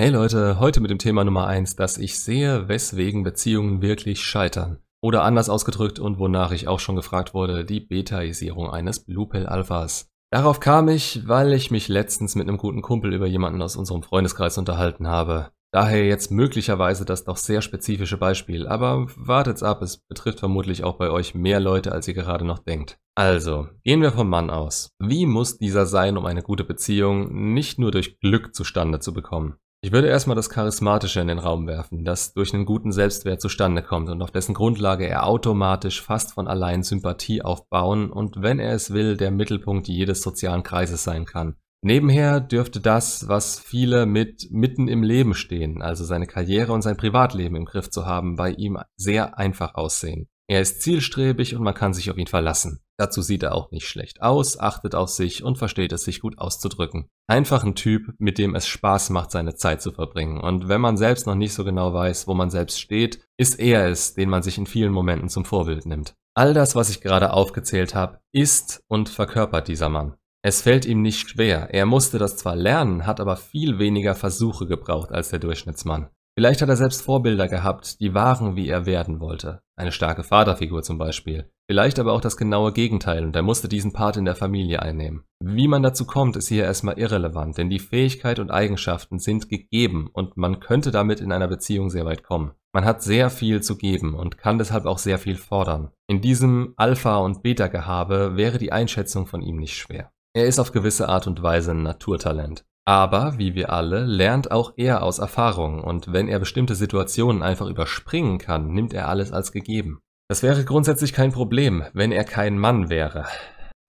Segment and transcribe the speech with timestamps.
[0.00, 4.78] Hey Leute, heute mit dem Thema Nummer eins, dass ich sehe, weswegen Beziehungen wirklich scheitern.
[5.02, 9.44] Oder anders ausgedrückt und wonach ich auch schon gefragt wurde, die Betaisierung eines Blue Pill
[9.44, 10.08] Alphas.
[10.32, 14.02] Darauf kam ich, weil ich mich letztens mit einem guten Kumpel über jemanden aus unserem
[14.02, 15.50] Freundeskreis unterhalten habe.
[15.70, 20.96] Daher jetzt möglicherweise das doch sehr spezifische Beispiel, aber wartet's ab, es betrifft vermutlich auch
[20.96, 22.96] bei euch mehr Leute, als ihr gerade noch denkt.
[23.16, 24.92] Also, gehen wir vom Mann aus.
[24.98, 29.56] Wie muss dieser sein, um eine gute Beziehung nicht nur durch Glück zustande zu bekommen?
[29.82, 33.82] Ich würde erstmal das Charismatische in den Raum werfen, das durch einen guten Selbstwert zustande
[33.82, 38.74] kommt und auf dessen Grundlage er automatisch fast von allein Sympathie aufbauen und wenn er
[38.74, 41.56] es will, der Mittelpunkt jedes sozialen Kreises sein kann.
[41.82, 46.98] Nebenher dürfte das, was viele mit mitten im Leben stehen, also seine Karriere und sein
[46.98, 50.28] Privatleben im Griff zu haben, bei ihm sehr einfach aussehen.
[50.46, 52.80] Er ist zielstrebig und man kann sich auf ihn verlassen.
[53.00, 56.36] Dazu sieht er auch nicht schlecht aus, achtet auf sich und versteht es, sich gut
[56.36, 57.08] auszudrücken.
[57.26, 60.38] Einfach ein Typ, mit dem es Spaß macht, seine Zeit zu verbringen.
[60.38, 63.88] Und wenn man selbst noch nicht so genau weiß, wo man selbst steht, ist er
[63.88, 66.12] es, den man sich in vielen Momenten zum Vorbild nimmt.
[66.34, 70.16] All das, was ich gerade aufgezählt habe, ist und verkörpert dieser Mann.
[70.42, 71.72] Es fällt ihm nicht schwer.
[71.72, 76.10] Er musste das zwar lernen, hat aber viel weniger Versuche gebraucht als der Durchschnittsmann.
[76.36, 79.62] Vielleicht hat er selbst Vorbilder gehabt, die waren, wie er werden wollte.
[79.76, 81.50] Eine starke Vaterfigur zum Beispiel.
[81.70, 85.22] Vielleicht aber auch das genaue Gegenteil und er musste diesen Part in der Familie einnehmen.
[85.38, 90.10] Wie man dazu kommt, ist hier erstmal irrelevant, denn die Fähigkeit und Eigenschaften sind gegeben
[90.12, 92.50] und man könnte damit in einer Beziehung sehr weit kommen.
[92.72, 95.92] Man hat sehr viel zu geben und kann deshalb auch sehr viel fordern.
[96.08, 100.10] In diesem Alpha- und Beta-Gehabe wäre die Einschätzung von ihm nicht schwer.
[100.34, 102.64] Er ist auf gewisse Art und Weise ein Naturtalent.
[102.84, 107.68] Aber, wie wir alle, lernt auch er aus Erfahrung und wenn er bestimmte Situationen einfach
[107.68, 110.00] überspringen kann, nimmt er alles als gegeben.
[110.30, 113.26] Das wäre grundsätzlich kein Problem, wenn er kein Mann wäre.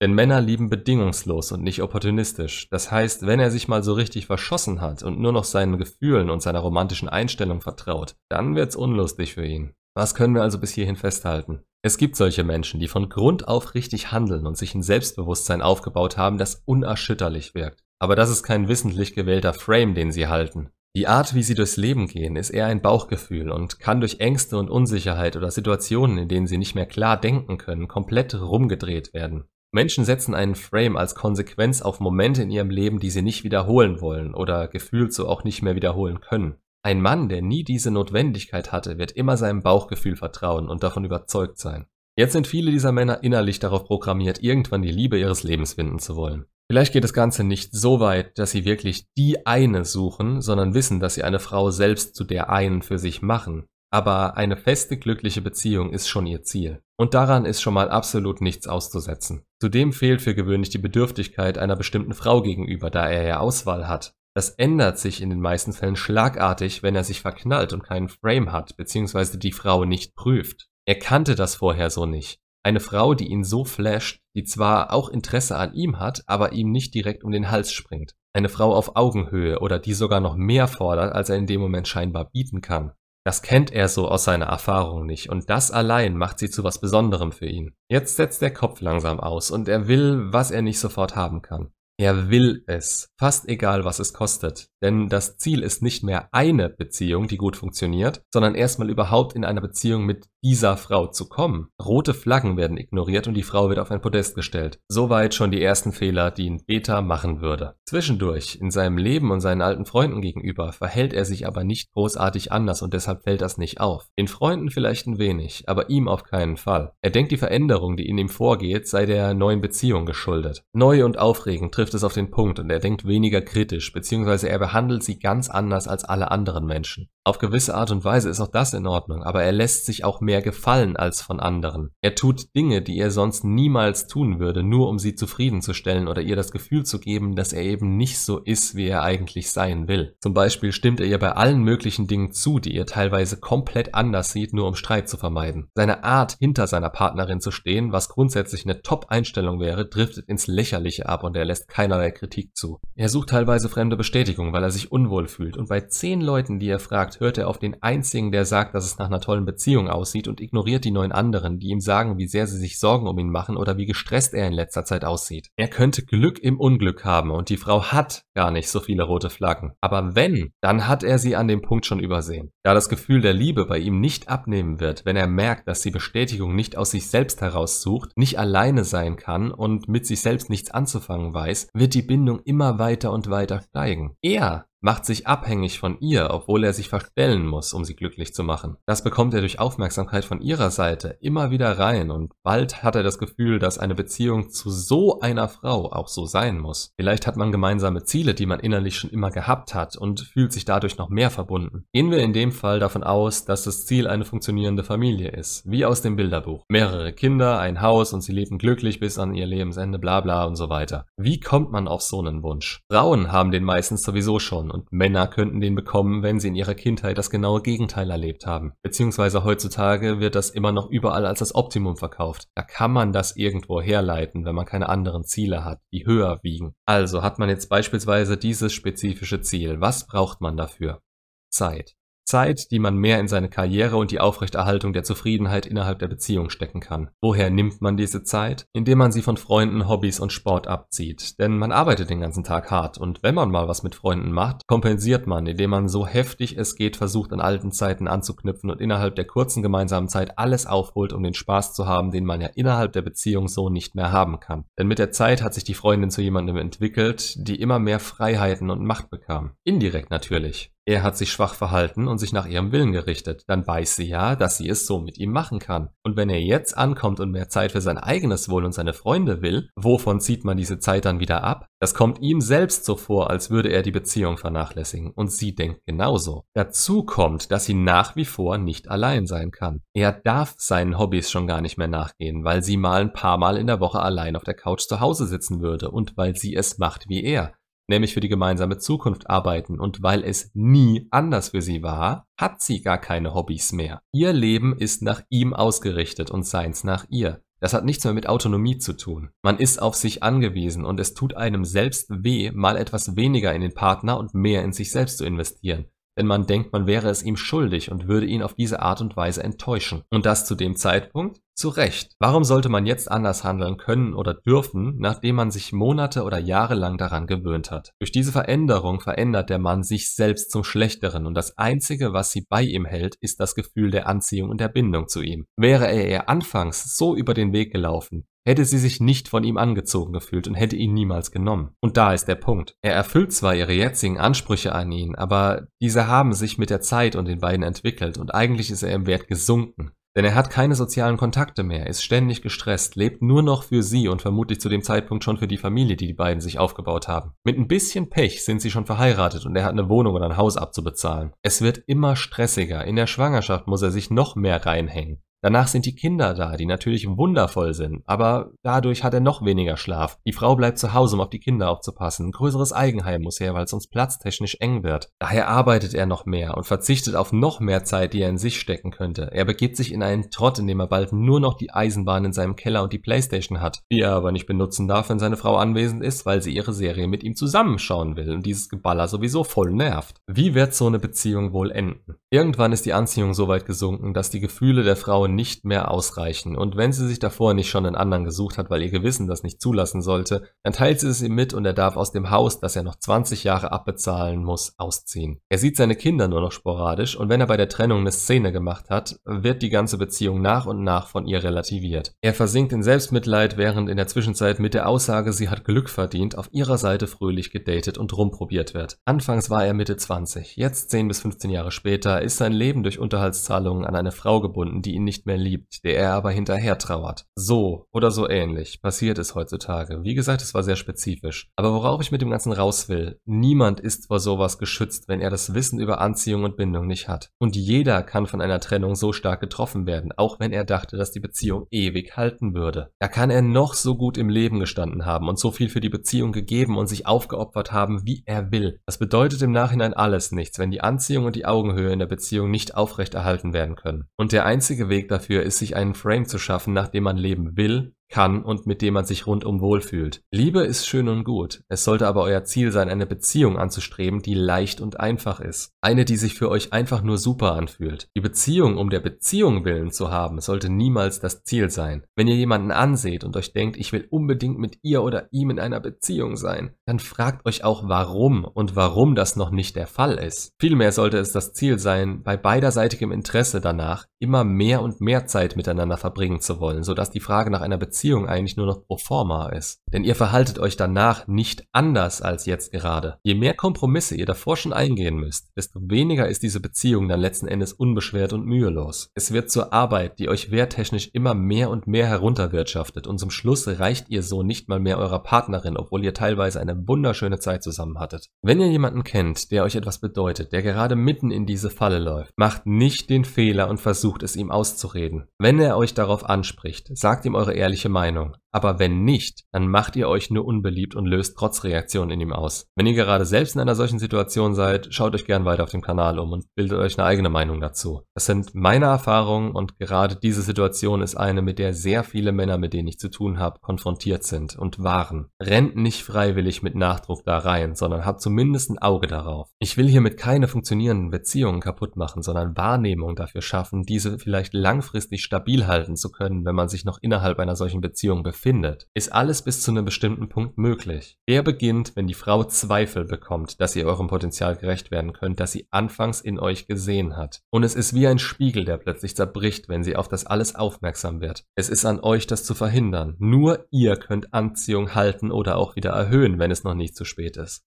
[0.02, 2.68] Denn Männer lieben bedingungslos und nicht opportunistisch.
[2.72, 6.32] Das heißt, wenn er sich mal so richtig verschossen hat und nur noch seinen Gefühlen
[6.32, 9.76] und seiner romantischen Einstellung vertraut, dann wird's unlustig für ihn.
[9.94, 11.62] Was können wir also bis hierhin festhalten?
[11.84, 16.18] Es gibt solche Menschen, die von Grund auf richtig handeln und sich ein Selbstbewusstsein aufgebaut
[16.18, 17.84] haben, das unerschütterlich wirkt.
[18.00, 20.72] Aber das ist kein wissentlich gewählter Frame, den sie halten.
[20.94, 24.58] Die Art, wie sie durchs Leben gehen, ist eher ein Bauchgefühl und kann durch Ängste
[24.58, 29.46] und Unsicherheit oder Situationen, in denen sie nicht mehr klar denken können, komplett rumgedreht werden.
[29.72, 34.02] Menschen setzen einen Frame als Konsequenz auf Momente in ihrem Leben, die sie nicht wiederholen
[34.02, 36.56] wollen oder gefühlt so auch nicht mehr wiederholen können.
[36.84, 41.58] Ein Mann, der nie diese Notwendigkeit hatte, wird immer seinem Bauchgefühl vertrauen und davon überzeugt
[41.58, 41.86] sein.
[42.18, 46.18] Jetzt sind viele dieser Männer innerlich darauf programmiert, irgendwann die Liebe ihres Lebens finden zu
[46.18, 46.48] wollen.
[46.72, 51.02] Vielleicht geht das Ganze nicht so weit, dass sie wirklich die eine suchen, sondern wissen,
[51.02, 53.66] dass sie eine Frau selbst zu der einen für sich machen.
[53.92, 56.82] Aber eine feste, glückliche Beziehung ist schon ihr Ziel.
[56.98, 59.44] Und daran ist schon mal absolut nichts auszusetzen.
[59.60, 64.14] Zudem fehlt für gewöhnlich die Bedürftigkeit einer bestimmten Frau gegenüber, da er ja Auswahl hat.
[64.34, 68.54] Das ändert sich in den meisten Fällen schlagartig, wenn er sich verknallt und keinen Frame
[68.54, 70.70] hat, beziehungsweise die Frau nicht prüft.
[70.88, 72.41] Er kannte das vorher so nicht.
[72.64, 76.72] Eine Frau, die ihn so flasht, die zwar auch Interesse an ihm hat, aber ihm
[76.72, 78.14] nicht direkt um den Hals springt.
[78.34, 81.88] Eine Frau auf Augenhöhe oder die sogar noch mehr fordert, als er in dem Moment
[81.88, 82.92] scheinbar bieten kann.
[83.24, 86.82] Das kennt er so aus seiner Erfahrung nicht und das allein macht sie zu was
[86.82, 87.76] Besonderem für ihn.
[87.90, 91.72] Jetzt setzt der Kopf langsam aus und er will, was er nicht sofort haben kann.
[92.02, 94.70] Er will es, fast egal was es kostet.
[94.82, 99.46] Denn das Ziel ist nicht mehr eine Beziehung, die gut funktioniert, sondern erstmal überhaupt in
[99.46, 101.68] einer Beziehung mit dieser Frau zu kommen.
[101.80, 104.80] Rote Flaggen werden ignoriert und die Frau wird auf ein Podest gestellt.
[104.88, 107.76] Soweit schon die ersten Fehler, die ein Beta machen würde.
[107.86, 112.52] Zwischendurch, in seinem Leben und seinen alten Freunden gegenüber, verhält er sich aber nicht großartig
[112.52, 114.08] anders und deshalb fällt das nicht auf.
[114.18, 116.94] Den Freunden vielleicht ein wenig, aber ihm auf keinen Fall.
[117.02, 120.64] Er denkt, die Veränderung, die in ihm vorgeht, sei der neuen Beziehung geschuldet.
[120.74, 124.60] Neu und aufregend trifft es auf den Punkt und er denkt weniger kritisch, beziehungsweise er
[124.60, 127.10] behandelt sie ganz anders als alle anderen Menschen.
[127.24, 130.22] Auf gewisse Art und Weise ist auch das in Ordnung, aber er lässt sich auch
[130.22, 131.92] mehr gefallen als von anderen.
[132.02, 136.36] Er tut Dinge, die er sonst niemals tun würde, nur um sie zufriedenzustellen oder ihr
[136.36, 140.16] das Gefühl zu geben, dass er eben nicht so ist, wie er eigentlich sein will.
[140.20, 144.32] Zum Beispiel stimmt er ihr bei allen möglichen Dingen zu, die er teilweise komplett anders
[144.32, 145.70] sieht, nur um Streit zu vermeiden.
[145.76, 151.08] Seine Art, hinter seiner Partnerin zu stehen, was grundsätzlich eine Top-Einstellung wäre, driftet ins Lächerliche
[151.08, 152.80] ab und er lässt keinerlei Kritik zu.
[152.96, 156.70] Er sucht teilweise fremde Bestätigung, weil er sich unwohl fühlt und bei zehn Leuten, die
[156.70, 159.46] er fragt, fragt, hört er auf den einzigen, der sagt, dass es nach einer tollen
[159.46, 163.08] Beziehung aussieht und ignoriert die neun anderen, die ihm sagen, wie sehr sie sich Sorgen
[163.08, 165.50] um ihn machen oder wie gestresst er in letzter Zeit aussieht.
[165.58, 169.30] Er könnte Glück im Unglück haben und die Frau hat gar nicht so viele rote
[169.30, 169.74] Flaggen.
[169.82, 172.52] Aber wenn, dann hat er sie an dem Punkt schon übersehen.
[172.64, 175.92] Da das Gefühl der Liebe bei ihm nicht abnehmen wird, wenn er merkt, dass die
[175.92, 180.50] Bestätigung nicht aus sich selbst heraus sucht, nicht alleine sein kann und mit sich selbst
[180.50, 184.16] nichts anzufangen weiß, wird die Bindung immer weiter und weiter steigen.
[184.22, 188.44] Er macht sich abhängig von ihr, obwohl er sich verstellen muss, um sie glücklich zu
[188.44, 188.78] machen.
[188.86, 193.04] Das bekommt er durch Aufmerksamkeit von ihrer Seite immer wieder rein und bald hat er
[193.04, 196.94] das Gefühl, dass eine Beziehung zu so einer Frau auch so sein muss.
[196.98, 200.66] Vielleicht hat man gemeinsame Ziele, die man innerlich schon immer gehabt hat und fühlt sich
[200.66, 201.86] dadurch noch mehr verbunden.
[201.94, 205.86] Gehen wir in dem Fall davon aus, dass das Ziel eine funktionierende Familie ist, wie
[205.86, 206.64] aus dem Bilderbuch.
[206.70, 210.56] Mehrere Kinder, ein Haus und sie leben glücklich bis an ihr Lebensende, bla bla und
[210.56, 211.06] so weiter.
[211.18, 212.82] Wie kommt man auf so einen Wunsch?
[212.92, 216.74] Frauen haben den meistens sowieso schon und Männer könnten den bekommen, wenn sie in ihrer
[216.74, 218.74] Kindheit das genaue Gegenteil erlebt haben.
[218.82, 222.48] Beziehungsweise heutzutage wird das immer noch überall als das Optimum verkauft.
[222.56, 226.74] Da kann man das irgendwo herleiten, wenn man keine anderen Ziele hat, die höher wiegen.
[226.86, 229.82] Also hat man jetzt beispielsweise dieses spezifische Ziel.
[229.82, 231.02] Was braucht man dafür?
[231.50, 231.96] Zeit.
[232.32, 236.50] Zeit, die man mehr in seine Karriere und die Aufrechterhaltung der Zufriedenheit innerhalb der Beziehung
[236.50, 237.10] stecken kann.
[237.20, 238.68] Woher nimmt man diese Zeit?
[238.72, 241.38] Indem man sie von Freunden, Hobbys und Sport abzieht.
[241.40, 244.66] Denn man arbeitet den ganzen Tag hart und wenn man mal was mit Freunden macht,
[244.66, 249.16] kompensiert man, indem man so heftig es geht versucht, an alten Zeiten anzuknüpfen und innerhalb
[249.16, 252.94] der kurzen gemeinsamen Zeit alles aufholt, um den Spaß zu haben, den man ja innerhalb
[252.94, 254.64] der Beziehung so nicht mehr haben kann.
[254.80, 258.70] Denn mit der Zeit hat sich die Freundin zu jemandem entwickelt, die immer mehr Freiheiten
[258.70, 259.52] und Macht bekam.
[259.66, 260.72] Indirekt natürlich.
[260.88, 263.44] Er hat sich schwach verhalten und sich nach ihrem Willen gerichtet.
[263.48, 265.90] Dann weiß sie ja, dass sie es so mit ihm machen kann.
[266.04, 269.44] Und wenn er jetzt ankommt und mehr Zeit für sein eigenes Wohl und seine Freunde
[269.44, 271.68] will, wovon zieht man diese Zeit dann wieder ab?
[271.80, 275.12] Das kommt ihm selbst so vor, als würde er die Beziehung vernachlässigen.
[275.12, 276.46] Und sie denkt genauso.
[276.56, 279.82] Dazu kommt, dass sie nach wie vor nicht allein sein kann.
[279.94, 283.58] Er darf seinen Hobbys schon gar nicht mehr nachgehen, weil sie mal ein paar Mal
[283.58, 286.80] in der Woche allein auf der Couch zu Hause sitzen würde und weil sie es
[286.80, 287.54] macht wie er
[287.92, 292.62] nämlich für die gemeinsame Zukunft arbeiten und weil es nie anders für sie war, hat
[292.62, 294.02] sie gar keine Hobbys mehr.
[294.12, 297.44] Ihr Leben ist nach ihm ausgerichtet und seins nach ihr.
[297.60, 299.30] Das hat nichts mehr mit Autonomie zu tun.
[299.44, 303.62] Man ist auf sich angewiesen und es tut einem selbst weh, mal etwas weniger in
[303.62, 305.86] den Partner und mehr in sich selbst zu investieren
[306.18, 309.16] denn man denkt, man wäre es ihm schuldig und würde ihn auf diese Art und
[309.16, 310.04] Weise enttäuschen.
[310.12, 311.40] Und das zu dem Zeitpunkt?
[311.62, 312.16] Zu Recht.
[312.18, 316.74] Warum sollte man jetzt anders handeln können oder dürfen, nachdem man sich Monate oder Jahre
[316.74, 317.92] lang daran gewöhnt hat?
[318.00, 322.48] Durch diese Veränderung verändert der Mann sich selbst zum Schlechteren und das Einzige, was sie
[322.50, 325.46] bei ihm hält, ist das Gefühl der Anziehung und der Bindung zu ihm.
[325.56, 329.58] Wäre er ihr anfangs so über den Weg gelaufen, hätte sie sich nicht von ihm
[329.58, 331.76] angezogen gefühlt und hätte ihn niemals genommen.
[331.80, 332.74] Und da ist der Punkt.
[332.82, 337.16] Er erfüllt zwar ihre jetzigen Ansprüche an ihn, aber diese haben sich mit der Zeit
[337.16, 339.92] und den beiden entwickelt und eigentlich ist er im Wert gesunken.
[340.16, 344.10] Denn er hat keine sozialen Kontakte mehr, ist ständig gestresst, lebt nur noch für sie
[344.10, 347.32] und vermutlich zu dem Zeitpunkt schon für die Familie, die die beiden sich aufgebaut haben.
[347.46, 350.38] Mit ein bisschen Pech sind sie schon verheiratet und er hat eine Wohnung oder ein
[350.38, 351.32] Haus abzubezahlen.
[351.42, 355.22] Es wird immer stressiger, in der Schwangerschaft muss er sich noch mehr reinhängen.
[355.42, 359.76] Danach sind die Kinder da, die natürlich wundervoll sind, aber dadurch hat er noch weniger
[359.76, 360.20] Schlaf.
[360.26, 362.28] Die Frau bleibt zu Hause, um auf die Kinder aufzupassen.
[362.28, 365.10] Ein größeres Eigenheim muss her, weil es sonst platztechnisch eng wird.
[365.20, 368.60] Daher arbeitet er noch mehr und verzichtet auf noch mehr Zeit, die er in sich
[368.60, 369.32] stecken könnte.
[369.32, 372.34] Er begibt sich in einen Trott, in dem er bald nur noch die Eisenbahn in
[372.34, 375.56] seinem Keller und die Playstation hat, die er aber nicht benutzen darf, wenn seine Frau
[375.56, 379.72] anwesend ist, weil sie ihre Serie mit ihm zusammenschauen will und dieses Geballer sowieso voll
[379.72, 380.18] nervt.
[380.28, 382.16] Wie wird so eine Beziehung wohl enden?
[382.30, 386.56] Irgendwann ist die Anziehung so weit gesunken, dass die Gefühle der Frau nicht mehr ausreichen
[386.56, 389.44] und wenn sie sich davor nicht schon einen anderen gesucht hat, weil ihr Gewissen das
[389.44, 392.60] nicht zulassen sollte, dann teilt sie es ihm mit und er darf aus dem Haus,
[392.60, 395.40] das er noch 20 Jahre abbezahlen muss, ausziehen.
[395.50, 398.52] Er sieht seine Kinder nur noch sporadisch und wenn er bei der Trennung eine Szene
[398.52, 402.14] gemacht hat, wird die ganze Beziehung nach und nach von ihr relativiert.
[402.22, 406.38] Er versinkt in Selbstmitleid, während in der Zwischenzeit mit der Aussage, sie hat Glück verdient,
[406.38, 408.98] auf ihrer Seite fröhlich gedatet und rumprobiert wird.
[409.06, 413.00] Anfangs war er Mitte 20, jetzt 10 bis 15 Jahre später ist sein Leben durch
[413.00, 417.26] Unterhaltszahlungen an eine Frau gebunden, die ihn nicht mehr liebt, der er aber hinterher trauert.
[417.36, 420.04] So oder so ähnlich passiert es heutzutage.
[420.04, 421.52] Wie gesagt, es war sehr spezifisch.
[421.56, 425.30] Aber worauf ich mit dem Ganzen raus will, niemand ist vor sowas geschützt, wenn er
[425.30, 427.32] das Wissen über Anziehung und Bindung nicht hat.
[427.40, 431.12] Und jeder kann von einer Trennung so stark getroffen werden, auch wenn er dachte, dass
[431.12, 432.92] die Beziehung ewig halten würde.
[433.00, 435.90] Da kann er noch so gut im Leben gestanden haben und so viel für die
[435.90, 438.80] Beziehung gegeben und sich aufgeopfert haben, wie er will.
[438.86, 442.52] Das bedeutet im Nachhinein alles nichts, wenn die Anziehung und die Augenhöhe in der Beziehung
[442.52, 444.06] nicht aufrechterhalten werden können.
[444.18, 447.58] Und der einzige Weg dafür ist, sich einen Frame zu schaffen, nach dem man leben
[447.58, 450.22] will, kann und mit dem man sich rundum wohlfühlt.
[450.32, 451.64] Liebe ist schön und gut.
[451.70, 455.72] Es sollte aber euer Ziel sein, eine Beziehung anzustreben, die leicht und einfach ist.
[455.82, 458.10] Eine, die sich für euch einfach nur super anfühlt.
[458.16, 462.04] Die Beziehung um der Beziehung willen zu haben, sollte niemals das Ziel sein.
[462.16, 465.60] Wenn ihr jemanden anseht und euch denkt, ich will unbedingt mit ihr oder ihm in
[465.60, 470.16] einer Beziehung sein, dann fragt euch auch warum und warum das noch nicht der Fall
[470.16, 470.52] ist.
[470.60, 475.56] Vielmehr sollte es das Ziel sein, bei beiderseitigem Interesse danach immer mehr und mehr Zeit
[475.56, 478.98] miteinander verbringen zu wollen, sodass die Frage nach einer Beziehung Beziehung eigentlich nur noch pro
[478.98, 479.80] forma ist.
[479.94, 483.20] Denn ihr verhaltet euch danach nicht anders als jetzt gerade.
[483.22, 487.48] Je mehr Kompromisse ihr davor schon eingehen müsst, desto weniger ist diese Beziehung dann letzten
[487.48, 489.12] Endes unbeschwert und mühelos.
[489.14, 493.68] Es wird zur Arbeit, die euch werttechnisch immer mehr und mehr herunterwirtschaftet und zum Schluss
[493.68, 498.00] reicht ihr so nicht mal mehr eurer Partnerin, obwohl ihr teilweise eine wunderschöne Zeit zusammen
[498.00, 498.30] hattet.
[498.42, 502.34] Wenn ihr jemanden kennt, der euch etwas bedeutet, der gerade mitten in diese Falle läuft,
[502.36, 505.28] macht nicht den Fehler und versucht es ihm auszureden.
[505.38, 508.41] Wenn er euch darauf anspricht, sagt ihm eure ehrliche Meinung.
[508.52, 512.68] Aber wenn nicht, dann macht ihr euch nur unbeliebt und löst Trotzreaktionen in ihm aus.
[512.76, 515.82] Wenn ihr gerade selbst in einer solchen Situation seid, schaut euch gern weiter auf dem
[515.82, 518.02] Kanal um und bildet euch eine eigene Meinung dazu.
[518.14, 522.58] Das sind meine Erfahrungen und gerade diese Situation ist eine, mit der sehr viele Männer,
[522.58, 525.30] mit denen ich zu tun habe, konfrontiert sind und waren.
[525.42, 529.50] Rennt nicht freiwillig mit Nachdruck da rein, sondern habt zumindest ein Auge darauf.
[529.60, 535.24] Ich will hiermit keine funktionierenden Beziehungen kaputt machen, sondern Wahrnehmung dafür schaffen, diese vielleicht langfristig
[535.24, 539.14] stabil halten zu können, wenn man sich noch innerhalb einer solchen Beziehung befindet findet, ist
[539.14, 541.18] alles bis zu einem bestimmten Punkt möglich.
[541.30, 545.52] Der beginnt, wenn die Frau Zweifel bekommt, dass ihr eurem Potenzial gerecht werden könnt, das
[545.52, 547.42] sie anfangs in euch gesehen hat.
[547.52, 551.22] Und es ist wie ein Spiegel, der plötzlich zerbricht, wenn sie auf das alles aufmerksam
[551.22, 551.46] wird.
[551.56, 553.16] Es ist an euch, das zu verhindern.
[553.20, 557.38] Nur ihr könnt Anziehung halten oder auch wieder erhöhen, wenn es noch nicht zu spät
[557.38, 557.64] ist.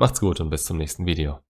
[0.00, 1.40] Macht's gut und bis zum nächsten Video.